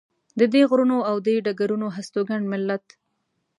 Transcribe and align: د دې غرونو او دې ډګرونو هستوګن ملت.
د 0.39 0.41
دې 0.53 0.61
غرونو 0.69 0.97
او 1.09 1.15
دې 1.25 1.35
ډګرونو 1.45 1.87
هستوګن 1.95 2.41
ملت. 2.51 2.85